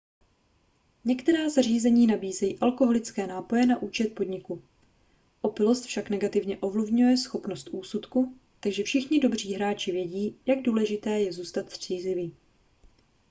[1.05, 4.61] některá zařízení nabízejí alkoholické nápoje na účet podniku
[5.41, 11.71] opilost však negativně ovlivňuje schopnost úsudku takže všichni dobří hráči vědí jak důležité je zůstat
[11.71, 12.35] střízlivý